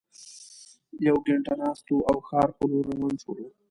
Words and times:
یوه 1.05 1.19
ګینټه 1.25 1.53
ناست 1.59 1.85
وو 1.89 2.05
او 2.09 2.17
ښار 2.27 2.49
په 2.57 2.63
لور 2.69 2.85
روان 2.93 3.15
شولو. 3.21 3.45